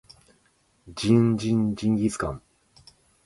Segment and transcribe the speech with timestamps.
[0.95, 2.41] ジンジンジンギスカン